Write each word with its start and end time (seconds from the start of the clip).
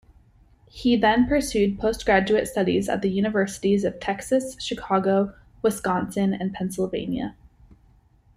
He 0.71 0.95
then 0.97 1.27
pursued 1.27 1.77
postgraduate 1.77 2.47
studies 2.47 2.89
at 2.89 3.03
the 3.03 3.09
universities 3.11 3.83
of 3.83 3.99
Texas, 3.99 4.59
Chicago, 4.59 5.35
Wisconsin, 5.61 6.33
and 6.33 6.51
Pennsylvania. 6.51 7.35